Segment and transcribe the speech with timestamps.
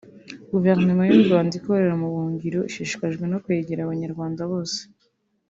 [0.51, 4.79] Guverinoma y’u Rwanda ikorera mu buhungiro ishishikajwe no kwegera Abanyarwanda bose